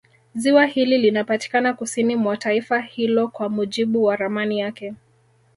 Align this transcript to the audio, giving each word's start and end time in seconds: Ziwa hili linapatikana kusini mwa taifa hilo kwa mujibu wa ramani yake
Ziwa 0.35 0.65
hili 0.65 0.97
linapatikana 0.97 1.73
kusini 1.73 2.15
mwa 2.15 2.37
taifa 2.37 2.79
hilo 2.79 3.27
kwa 3.27 3.49
mujibu 3.49 4.03
wa 4.03 4.15
ramani 4.15 4.59
yake 4.59 4.93